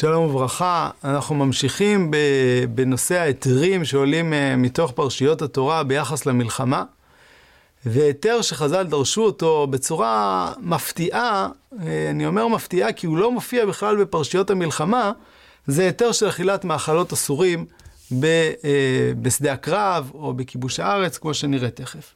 [0.00, 2.10] שלום וברכה, אנחנו ממשיכים
[2.74, 6.84] בנושא ההיתרים שעולים אה, מתוך פרשיות התורה ביחס למלחמה.
[7.86, 11.48] והיתר שחז"ל דרשו אותו בצורה מפתיעה,
[11.82, 15.12] אה, אני אומר מפתיעה כי הוא לא מופיע בכלל בפרשיות המלחמה,
[15.66, 17.66] זה היתר של אכילת מאכלות אסורים
[18.12, 18.52] אה,
[19.22, 22.14] בשדה הקרב או בכיבוש הארץ, כמו שנראה תכף.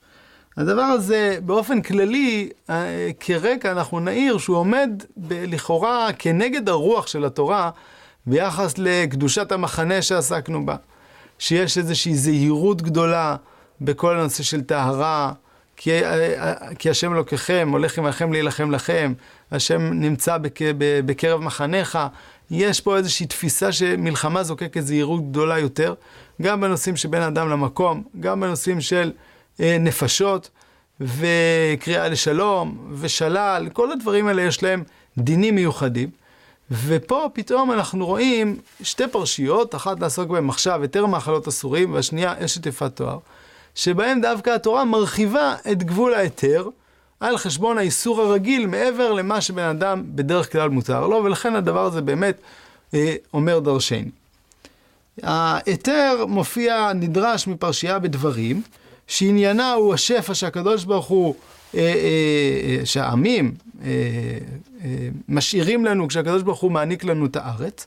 [0.57, 7.25] הדבר הזה, באופן כללי, אה, כרקע אנחנו נעיר שהוא עומד ב- לכאורה כנגד הרוח של
[7.25, 7.71] התורה
[8.27, 10.77] ביחס לקדושת המחנה שעסקנו בה.
[11.39, 13.37] שיש איזושהי זהירות גדולה
[13.81, 15.33] בכל הנושא של טהרה,
[15.77, 19.12] כי, אה, כי השם אלוקיכם הולך עמכם להילחם לכם,
[19.53, 21.98] השם נמצא בק, בקרב מחניך.
[22.51, 25.95] יש פה איזושהי תפיסה שמלחמה זוקקת זהירות גדולה יותר,
[26.43, 30.50] גם בנושאים שבין אדם למקום, גם בנושאים של אה, נפשות,
[31.00, 34.83] וקריאה לשלום, ושלל, כל הדברים האלה יש להם
[35.19, 36.10] דינים מיוחדים.
[36.70, 42.66] ופה פתאום אנחנו רואים שתי פרשיות, אחת לעסוק בהן עכשיו, היתר מאכלות אסורים, והשנייה אשת
[42.66, 43.19] יפת תואר,
[43.75, 46.69] שבהם דווקא התורה מרחיבה את גבול ההיתר
[47.20, 52.00] על חשבון האיסור הרגיל מעבר למה שבן אדם בדרך כלל מותר לו, ולכן הדבר הזה
[52.00, 52.36] באמת
[52.94, 54.10] אה, אומר דרשני.
[55.22, 58.62] ההיתר מופיע, נדרש מפרשייה בדברים,
[59.06, 61.34] שעניינה הוא השפע שהקדוש ברוך הוא,
[61.74, 61.86] אה, אה,
[62.78, 63.55] אה, שהעמים
[65.28, 67.86] משאירים לנו כשהקדוש ברוך הוא מעניק לנו את הארץ.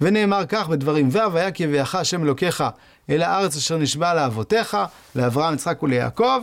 [0.00, 2.64] ונאמר כך בדברים, והוויה כי הביאך השם אלוקיך
[3.10, 4.76] אל הארץ אשר נשבע לאבותיך,
[5.14, 6.42] לאברהם, יצחק וליעקב,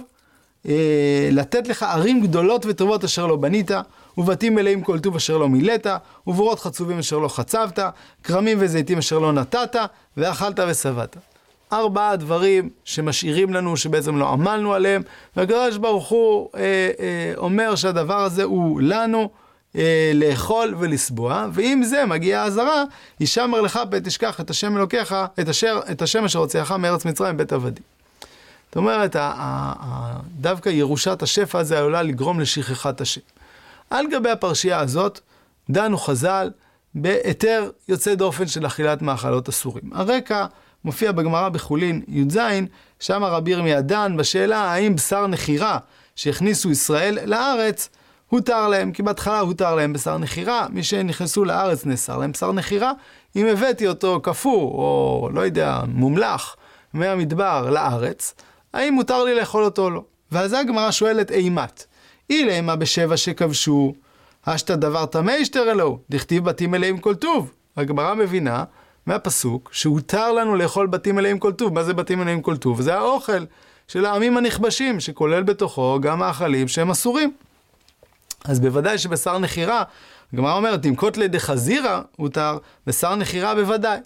[1.32, 3.72] לתת לך ערים גדולות וטובות אשר לא בנית,
[4.18, 5.88] ובתים מלאים כל טוב אשר לא מילאת,
[6.28, 7.80] ובורות חצובים אשר לא חצבת,
[8.24, 9.76] כרמים וזיתים אשר לא נתת,
[10.18, 11.18] ואכלת ושבעת.
[11.74, 15.02] ארבעה דברים שמשאירים לנו, שבעצם לא עמלנו עליהם,
[15.36, 16.62] והקדוש ברוך הוא אה,
[17.00, 19.30] אה, אומר שהדבר הזה הוא לנו.
[19.76, 22.84] אה, לאכול ולסבוע, ועם זה מגיעה האזהרה,
[23.20, 27.54] הישמר לך ותשכח את השם אלוקיך, את, אשר, את השם אשר הוציאך מארץ מצרים בית
[27.54, 27.84] עבדים.
[28.68, 29.16] זאת אומרת,
[30.40, 33.22] דווקא ירושת השפע הזה עלולה לגרום לשכחת השם.
[33.90, 35.20] על גבי הפרשייה הזאת,
[35.70, 36.50] דנו חז"ל
[36.96, 39.90] בהיתר יוצא דופן של אכילת מאכלות אסורים.
[39.94, 40.46] הרקע
[40.86, 42.40] מופיע בגמרא בחולין י"ז,
[43.00, 45.78] שם רבי ירמיה דן בשאלה האם בשר נחירה
[46.16, 47.90] שהכניסו ישראל לארץ,
[48.30, 52.92] הותר להם, כי בהתחלה הותר להם בשר נחירה, מי שנכנסו לארץ נאסר להם בשר נחירה,
[53.36, 56.56] אם הבאתי אותו קפוא, או לא יודע, מומלח,
[56.94, 58.36] מהמדבר לארץ,
[58.74, 60.04] האם מותר לי לאכול אותו או לא?
[60.32, 61.86] ואז הגמרא שואלת אימת,
[62.30, 63.94] אילמה בשבע שכבשו,
[64.46, 67.52] השתא דבר טמא ישתר אלוהו, דכתיב בתים מלאים כל טוב.
[67.78, 68.64] הגמרא מבינה
[69.08, 71.74] מהפסוק שהותר לנו לאכול בתים מלאים כל טוב.
[71.74, 72.82] מה זה בתים מלאים כל טוב?
[72.82, 73.46] זה האוכל
[73.88, 77.34] של העמים הנכבשים, שכולל בתוכו גם מאכלים שהם אסורים.
[78.46, 79.84] אז בוודאי שבשר נחירה,
[80.34, 82.58] הגמרא אומרת, אם קוטלי דחזירא הותר,
[82.88, 84.00] בשר נחירה בוודאי.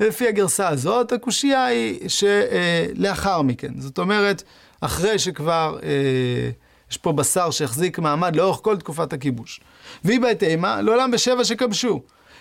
[0.00, 3.72] לפי הגרסה הזאת, הקושייה היא שלאחר מכן.
[3.78, 4.42] זאת אומרת,
[4.80, 6.50] אחרי שכבר אה,
[6.90, 9.60] יש פה בשר שהחזיק מעמד לאורך כל תקופת הכיבוש.
[10.04, 12.00] והיא בהתאמה, לעולם בשבע שכבשו.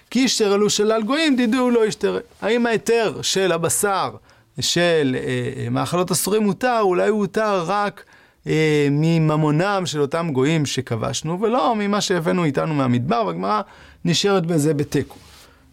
[0.10, 2.20] כי ישתרלו שלל גויים, דידו לא ישתרל.
[2.42, 4.12] האם ההיתר של הבשר
[4.60, 8.04] של אה, אה, מאכלות אסורים מותר, אולי הוא הותר רק
[8.48, 13.62] אה, מממונם של אותם גויים שכבשנו, ולא ממה שהבאנו איתנו מהמדבר, והגמרא
[14.06, 15.16] נשארת בזה בתיקו.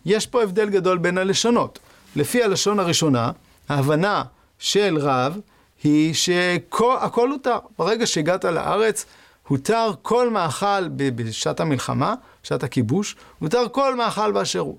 [0.07, 1.79] יש פה הבדל גדול בין הלשונות.
[2.17, 3.31] לפי הלשון הראשונה,
[3.69, 4.23] ההבנה
[4.59, 5.39] של רב
[5.85, 7.59] היא שהכל הותר.
[7.79, 9.07] ברגע שהגעת לארץ,
[9.49, 14.77] הותר כל מאכל בשעת המלחמה, בשעת הכיבוש, הותר כל מאכל באשר הוא.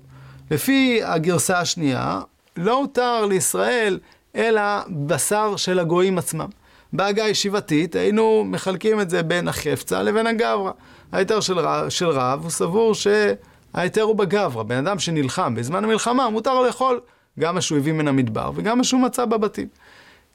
[0.50, 2.20] לפי הגרסה השנייה,
[2.56, 3.98] לא הותר לישראל
[4.36, 6.48] אלא בשר של הגויים עצמם.
[6.92, 10.70] בהגה הישיבתית היינו מחלקים את זה בין החפצה לבין הגברא.
[11.12, 14.62] ההיתר של של רב הוא סבור שההיתר הוא בגברא.
[14.62, 17.00] בן אדם שנלחם בזמן המלחמה, מותר לו לאכול
[17.40, 19.68] גם מה שהוא הביא מן המדבר וגם מה שהוא מצא בבתים.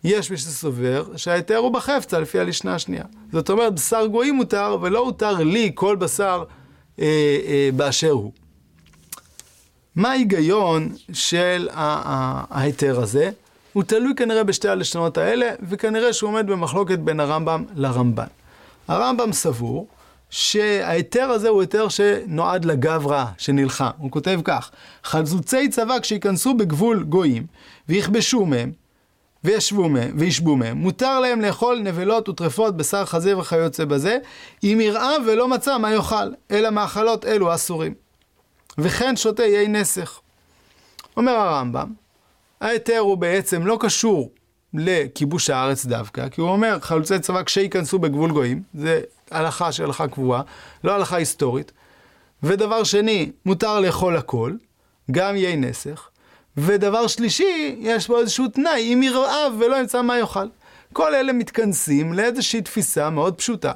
[0.04, 3.04] יש מי שסובר שההיתר הוא בחפצה לפי הלשנה השנייה.
[3.32, 6.44] זאת אומרת, בשר גויים מותר ולא הותר לי כל בשר
[7.76, 8.32] באשר הוא.
[9.96, 13.30] מה ההיגיון של ההיתר הזה?
[13.74, 18.28] הוא תלוי כנראה בשתי הלשונות האלה, וכנראה שהוא עומד במחלוקת בין הרמב"ם לרמב"ן.
[18.88, 19.88] הרמב"ם סבור
[20.30, 23.90] שההיתר הזה הוא היתר שנועד לגברא, שנלחם.
[23.98, 24.72] הוא כותב כך:
[25.04, 27.46] חלוצי צבא כשייכנסו בגבול גויים
[27.90, 28.72] ויכבשו מהם
[29.44, 34.18] וישבו מהם, וישבו מהם, מותר להם לאכול נבלות וטרפות, בשר חזה וכיוצא בזה,
[34.64, 37.94] אם יראה ולא מצא מה יאכל, אלא מאכלות אלו אסורים.
[38.78, 40.20] וכן שותה יי נסך.
[41.18, 41.94] אומר הרמב"ם,
[42.62, 44.32] ההיתר הוא בעצם לא קשור
[44.74, 49.02] לכיבוש הארץ דווקא, כי הוא אומר, חלוצי צבא כשייכנסו בגבול גויים, זה
[49.32, 50.42] הלכה של הלכה קבועה,
[50.84, 51.72] לא הלכה היסטורית.
[52.44, 54.54] ודבר שני, מותר לאכול הכל,
[55.12, 56.10] גם יהיה נסך.
[56.58, 60.48] ודבר שלישי, יש בו איזשהו תנאי, אם ירעב ולא ימצא מה יאכל.
[60.94, 63.72] כל אלה מתכנסים לאיזושהי תפיסה מאוד פשוטה,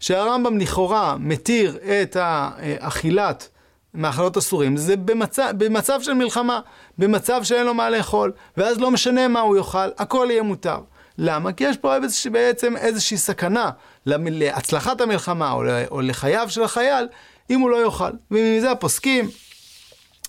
[0.00, 3.48] שהרמב"ם לכאורה מתיר את האכילת
[3.94, 6.60] מאכלות אסורים, זה במצב, במצב של מלחמה,
[6.98, 10.78] במצב שאין לו מה לאכול, ואז לא משנה מה הוא יאכל, הכל יהיה מותר.
[11.18, 11.52] למה?
[11.52, 11.94] כי יש פה
[12.32, 13.70] בעצם איזושהי סכנה
[14.06, 15.52] להצלחת המלחמה
[15.90, 17.08] או לחייו של החייל,
[17.50, 18.10] אם הוא לא יאכל.
[18.30, 19.28] ומזה הפוסקים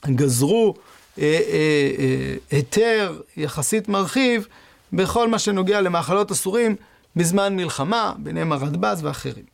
[0.07, 0.73] גזרו
[2.51, 4.47] היתר יחסית מרחיב
[4.93, 6.75] בכל מה שנוגע למאכלות אסורים
[7.15, 9.45] בזמן מלחמה, ביניהם הרדב"ז ואחרים.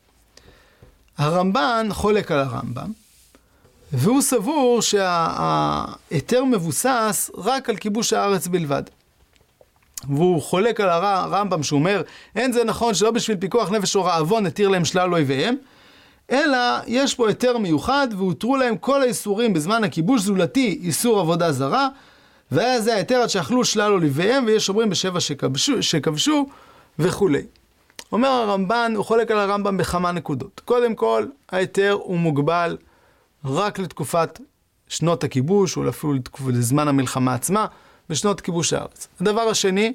[1.18, 2.92] הרמב"ן חולק על הרמב"ם,
[3.92, 8.84] והוא סבור שההיתר מבוסס רק על כיבוש הארץ בלבד.
[10.10, 12.02] והוא חולק על הרמב"ם שאומר,
[12.36, 15.56] אין זה נכון שלא בשביל פיקוח נפש או רעבון התיר להם שלל אויביהם,
[16.32, 21.88] אלא יש פה היתר מיוחד והותרו להם כל האיסורים בזמן הכיבוש זולתי איסור עבודה זרה,
[22.52, 26.46] והיה זה ההיתר עד שאכלו שלל אויביהם, ויש אומרים בשבע שכבשו, שכבשו
[27.00, 27.42] וכולי.
[28.12, 30.62] אומר הרמב"ן, הוא חולק על הרמב"ם בכמה נקודות.
[30.66, 32.78] קודם כל, ההיתר הוא מוגבל
[33.46, 34.40] רק לתקופת
[34.88, 36.14] שנות הכיבוש, או אפילו
[36.48, 37.66] לזמן המלחמה עצמה,
[38.10, 39.08] בשנות כיבוש הארץ.
[39.22, 39.94] הדבר השני,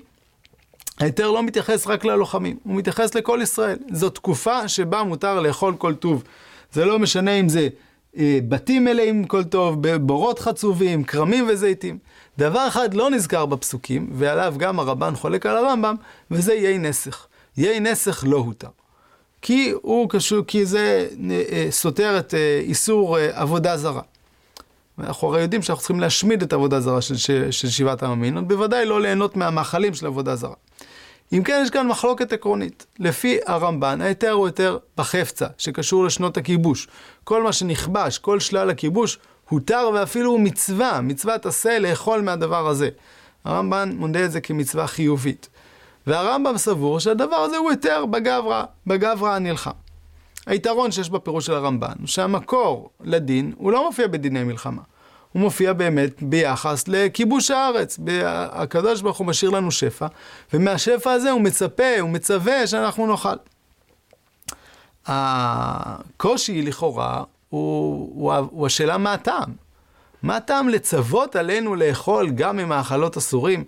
[1.01, 3.79] ההיתר לא מתייחס רק ללוחמים, הוא מתייחס לכל ישראל.
[3.93, 6.25] זו תקופה שבה מותר לאכול כל טוב.
[6.73, 7.69] זה לא משנה אם זה
[8.17, 11.99] אה, בתים מלאים כל טוב, בורות חצובים, כרמים וזיתים.
[12.39, 15.95] דבר אחד לא נזכר בפסוקים, ועליו גם הרבן חולק על הרמב"ם,
[16.31, 17.27] וזה יהי נסך.
[17.57, 18.69] יהי נסך לא הותר.
[19.43, 24.03] כי הוא קשור, כי זה אה, סותר את אה, איסור אה, עבודה זרה.
[24.99, 28.87] אנחנו הרי יודעים שאנחנו צריכים להשמיד את העבודה הזרה של, של, של שבעת העמים, בוודאי
[28.87, 30.55] לא ליהנות מהמאכלים של עבודה זרה.
[31.33, 32.87] אם כן, יש כאן מחלוקת עקרונית.
[32.99, 36.89] לפי הרמב"ן, ההיתר הוא היתר בחפצה, שקשור לשנות הכיבוש.
[37.25, 42.89] כל מה שנכבש, כל שלל הכיבוש, הותר ואפילו הוא מצווה, מצוות עשה לאכול מהדבר הזה.
[43.45, 45.49] הרמב"ן מודה את זה כמצווה חיובית.
[46.07, 49.71] והרמב"ם סבור שהדבר הזה הוא היתר בגברא, בגברא הנלחם.
[50.47, 54.83] היתרון שיש בפירוש של הרמב"ן, שהמקור לדין, הוא לא מופיע בדיני מלחמה.
[55.33, 57.99] הוא מופיע באמת ביחס לכיבוש הארץ.
[58.53, 60.07] הקדוש ברוך הוא משאיר לנו שפע,
[60.53, 63.37] ומהשפע הזה הוא מצפה, הוא מצווה שאנחנו נאכל.
[65.07, 69.53] הקושי לכאורה הוא, הוא, הוא השאלה מה הטעם.
[70.23, 73.65] מה הטעם לצוות עלינו לאכול גם ממאכלות אסורים?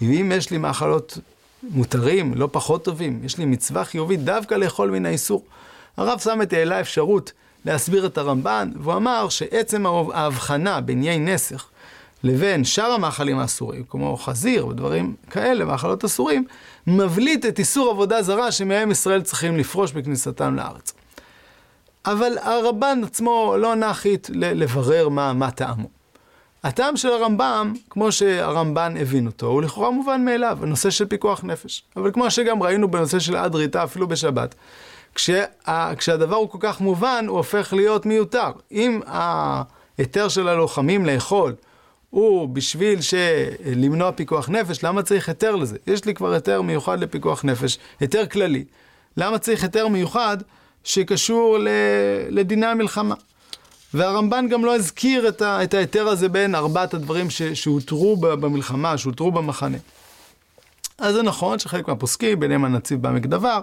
[0.00, 1.18] ואם יש לי מאכלות
[1.62, 5.44] מותרים, לא פחות טובים, יש לי מצווה חיובית דווקא לאכול מן האיסור.
[5.96, 7.32] הרב סמט העלה אפשרות
[7.64, 11.66] להסביר את הרמב"ן, והוא אמר שעצם ההבחנה בין יי נסך
[12.24, 16.44] לבין שאר המאכלים האסורים, כמו חזיר ודברים כאלה, מאכלות אסורים,
[16.86, 20.92] מבליט את איסור עבודה זרה שמהם ישראל צריכים לפרוש בכניסתם לארץ.
[22.06, 25.88] אבל הרמב"ן עצמו לא נחית לברר מה, מה טעמו.
[26.64, 31.82] הטעם של הרמב"ם, כמו שהרמב"ן הבין אותו, הוא לכאורה מובן מאליו, הנושא של פיקוח נפש.
[31.96, 34.54] אבל כמו שגם ראינו בנושא של עד ריטה, אפילו בשבת,
[35.14, 35.44] כשה,
[35.98, 38.50] כשהדבר הוא כל כך מובן, הוא הופך להיות מיותר.
[38.72, 41.54] אם ההיתר של הלוחמים לאכול
[42.10, 42.98] הוא בשביל
[43.76, 45.76] למנוע פיקוח נפש, למה צריך היתר לזה?
[45.86, 48.64] יש לי כבר היתר מיוחד לפיקוח נפש, היתר כללי.
[49.16, 50.36] למה צריך היתר מיוחד
[50.84, 51.58] שקשור
[52.28, 53.14] לדיני המלחמה?
[53.94, 59.78] והרמב"ן גם לא הזכיר את ההיתר הזה בין ארבעת הדברים שהותרו במלחמה, שהותרו במחנה.
[60.98, 63.60] אז זה נכון שחלק מהפוסקים, ביניהם הנציב בעמק דבר,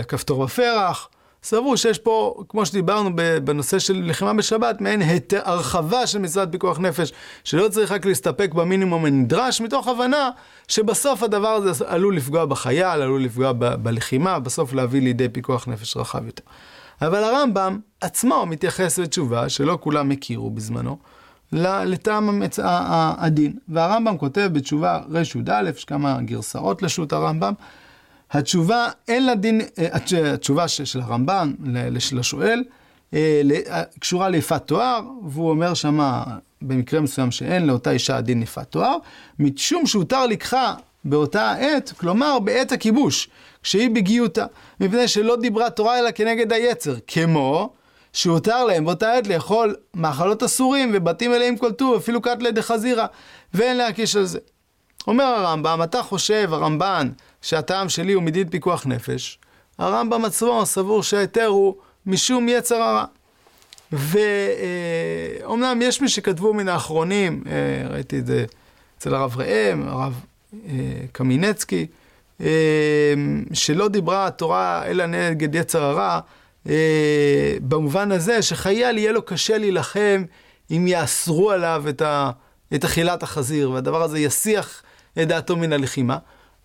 [0.00, 1.08] הכפתור בפרח,
[1.42, 3.10] סברו שיש פה, כמו שדיברנו
[3.44, 5.02] בנושא של לחימה בשבת, מעין
[5.44, 7.12] הרחבה של מצוות פיקוח נפש,
[7.44, 10.30] שלא צריך רק להסתפק במינימום הנדרש, מתוך הבנה
[10.68, 15.96] שבסוף הדבר הזה עלול לפגוע בחייל, עלול לפגוע ב- בלחימה, בסוף להביא לידי פיקוח נפש
[15.96, 16.42] רחב יותר.
[17.02, 20.98] אבל הרמב"ם עצמו מתייחס לתשובה שלא כולם הכירו בזמנו,
[21.52, 22.42] לטעם.
[22.58, 23.52] הדין.
[23.68, 27.52] והרמב"ם כותב בתשובה רי"א, יש כמה גרסאות לשו"ת הרמב"ם,
[28.30, 29.88] התשובה אין לה דין, אה,
[30.32, 31.54] התשובה של הרמב"ם
[32.12, 32.64] לשואל,
[33.14, 33.42] אה,
[33.98, 36.24] קשורה ליפת תואר, והוא אומר שמה
[36.62, 38.96] במקרה מסוים שאין לאותה אישה דין יפת תואר,
[39.38, 43.28] משום שהותר לקחה באותה עת, כלומר בעת הכיבוש,
[43.62, 44.46] כשהיא בגיותה,
[44.80, 47.72] מפני שלא דיברה תורה אלא כנגד היצר, כמו
[48.12, 53.06] שהותר להם באותה עת לאכול מאכלות אסורים ובתים מלאים כל טוב, אפילו קטלי דחזירה,
[53.54, 54.38] ואין להקיש על זה.
[55.06, 57.10] אומר הרמב"ם, אתה חושב, הרמב"ן,
[57.42, 59.38] שהטעם שלי הוא מדין פיקוח נפש,
[59.78, 61.74] הרמב"ם עצמו סבור שההיתר הוא
[62.06, 63.04] משום יצר הרע.
[63.92, 68.44] ואומנם יש מי שכתבו מן האחרונים, אה, ראיתי את זה
[68.98, 70.20] אצל הרב ראם, הרב
[70.54, 70.70] אה,
[71.12, 71.86] קמינצקי,
[72.40, 73.14] אה,
[73.52, 76.20] שלא דיברה התורה אלא נגד יצר הרע,
[77.68, 80.24] במובן הזה שחייל יהיה לו קשה להילחם
[80.70, 82.30] אם יאסרו עליו את, ה,
[82.74, 84.82] את אכילת החזיר, והדבר הזה יסיח
[85.22, 86.18] את דעתו מן הלחימה.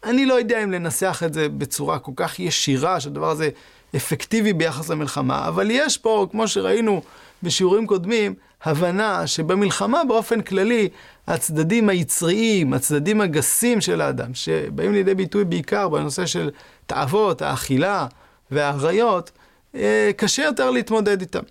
[0.06, 3.50] אני לא יודע אם לנסח את זה בצורה כל כך ישירה, שהדבר הזה
[3.96, 7.02] אפקטיבי ביחס למלחמה, אבל יש פה, כמו שראינו
[7.44, 8.34] בשיעורים קודמים,
[8.64, 10.90] הבנה שבמלחמה באופן כללי,
[11.28, 16.52] הצדדים היצריים, הצדדים הגסים של האדם, שבאים לידי ביטוי בעיקר בנושא של
[16.86, 18.08] תאוות, האכילה
[18.52, 19.32] והאריות,
[19.76, 21.44] אה, קשה יותר להתמודד איתם.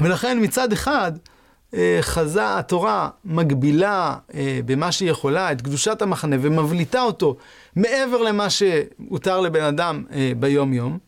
[0.00, 1.12] ולכן מצד אחד,
[2.00, 7.36] חזה התורה מגבילה אה, במה שהיא יכולה את קדושת המחנה ומבליטה אותו
[7.76, 10.04] מעבר למה שהותר לבן אדם
[10.38, 10.98] ביום יום,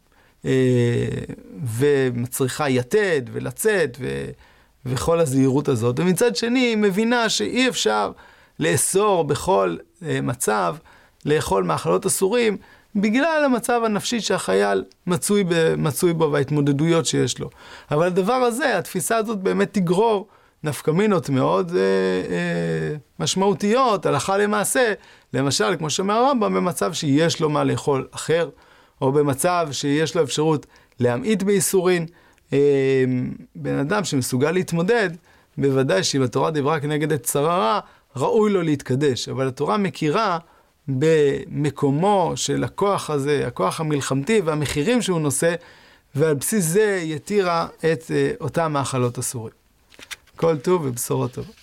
[1.78, 4.30] ומצריכה יתד ולצאת ו...
[4.86, 8.12] וכל הזהירות הזאת, ומצד שני היא מבינה שאי אפשר
[8.60, 10.76] לאסור בכל מצב
[11.24, 12.56] לאכול מאכלות אסורים,
[12.96, 17.50] בגלל המצב הנפשי שהחייל מצוי, ב, מצוי בו וההתמודדויות שיש לו.
[17.90, 20.28] אבל הדבר הזה, התפיסה הזאת באמת תגרור
[20.64, 21.80] נפקמינות מאוד אה,
[22.30, 24.92] אה, משמעותיות, הלכה למעשה,
[25.32, 28.48] למשל, כמו שאומר הרמב"ם, במצב שיש לו מה לאכול אחר,
[29.00, 30.66] או במצב שיש לו אפשרות
[31.00, 32.06] להמעיט בייסורין.
[32.52, 32.58] אה,
[33.56, 35.10] בן אדם שמסוגל להתמודד,
[35.58, 37.80] בוודאי שאם התורה דיברה כנגד את צררה,
[38.16, 39.28] ראוי לו להתקדש.
[39.28, 40.38] אבל התורה מכירה
[40.88, 45.54] במקומו של הכוח הזה, הכוח המלחמתי והמחירים שהוא נושא,
[46.14, 49.57] ועל בסיס זה יתירה את uh, אותם מאכלות אסורים.
[50.38, 51.54] כל טוב ובשורות טובות.